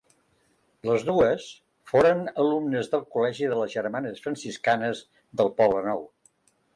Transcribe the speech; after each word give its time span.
Les 0.89 1.03
dues 1.09 1.43
foren 1.91 2.23
alumnes 2.43 2.89
del 2.93 3.03
col·legi 3.17 3.49
de 3.51 3.59
les 3.59 3.75
Germanes 3.75 4.23
Franciscanes 4.25 5.03
del 5.43 5.53
Poblenou. 5.61 6.03